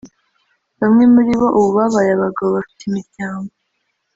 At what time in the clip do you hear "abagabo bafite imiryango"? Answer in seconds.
2.13-3.51